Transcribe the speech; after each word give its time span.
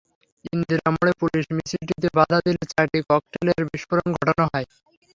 ইন্দিরা 0.45 0.87
মোড়ে 0.91 1.13
পুলিশ 1.21 1.45
মিছিলটিতে 1.55 2.07
বাধা 2.17 2.37
দিলে 2.45 2.63
চারটি 2.71 2.99
ককটেলের 3.09 3.61
বিস্ফোরণ 3.69 4.07
ঘটানো 4.17 4.43
হয়। 4.47 4.67